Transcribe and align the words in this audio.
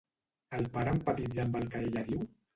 El 0.59 0.63
pare 0.77 0.95
empatitza 0.97 1.45
amb 1.45 1.61
el 1.61 1.69
que 1.77 1.85
ella 1.91 2.07
diu? 2.11 2.27